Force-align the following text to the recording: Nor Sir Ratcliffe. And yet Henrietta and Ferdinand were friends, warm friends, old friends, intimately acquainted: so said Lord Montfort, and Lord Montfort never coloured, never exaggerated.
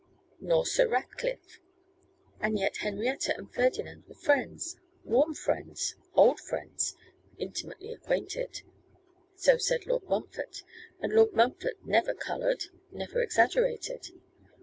Nor 0.39 0.65
Sir 0.65 0.87
Ratcliffe. 0.87 1.59
And 2.39 2.57
yet 2.57 2.77
Henrietta 2.77 3.37
and 3.37 3.53
Ferdinand 3.53 4.03
were 4.07 4.15
friends, 4.15 4.75
warm 5.03 5.35
friends, 5.35 5.93
old 6.15 6.39
friends, 6.39 6.95
intimately 7.37 7.93
acquainted: 7.93 8.63
so 9.35 9.57
said 9.57 9.85
Lord 9.85 10.05
Montfort, 10.09 10.63
and 11.01 11.13
Lord 11.13 11.33
Montfort 11.33 11.85
never 11.85 12.15
coloured, 12.15 12.63
never 12.91 13.21
exaggerated. 13.21 14.09